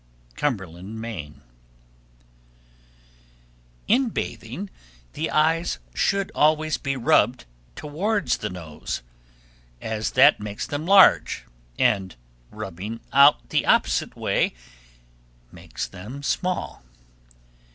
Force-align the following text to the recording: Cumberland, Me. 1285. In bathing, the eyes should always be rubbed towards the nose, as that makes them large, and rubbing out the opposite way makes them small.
Cumberland, 0.35 0.99
Me. 0.99 1.25
1285. 3.85 3.95
In 3.95 4.09
bathing, 4.09 4.69
the 5.13 5.29
eyes 5.29 5.77
should 5.93 6.31
always 6.33 6.79
be 6.79 6.97
rubbed 6.97 7.45
towards 7.75 8.37
the 8.37 8.49
nose, 8.49 9.03
as 9.79 10.09
that 10.13 10.39
makes 10.39 10.65
them 10.65 10.87
large, 10.87 11.45
and 11.77 12.15
rubbing 12.49 12.99
out 13.13 13.47
the 13.49 13.63
opposite 13.67 14.15
way 14.15 14.55
makes 15.51 15.85
them 15.85 16.23
small. 16.23 16.83